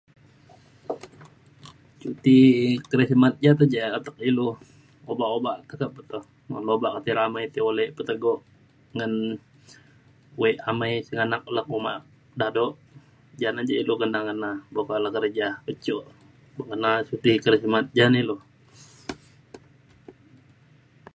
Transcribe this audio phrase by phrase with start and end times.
[2.01, 2.37] Cuti
[2.91, 4.47] Krismas ja te ja atek ilu
[5.11, 6.17] obak obak pe to pe to
[6.75, 8.39] obak o ti ramai ti ulek petegok
[8.95, 9.13] ngan
[10.41, 11.93] wek amai sengganak le uma
[12.39, 12.65] dado.
[13.41, 15.47] Ja na ja ilu kena ngena buk le kerja
[15.83, 16.03] jok.
[16.55, 18.35] Pekena suti Krismas ja ne ilu.